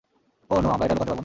ওহ, 0.51 0.59
no, 0.63 0.67
আমরা 0.73 0.85
এটা 0.85 0.95
লুকাতে 0.95 1.03
পারবোনা। 1.11 1.19